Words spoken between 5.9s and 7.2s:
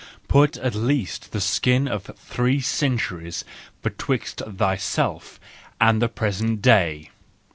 the present day!